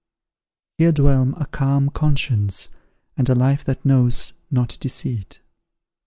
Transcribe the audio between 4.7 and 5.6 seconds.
deceit."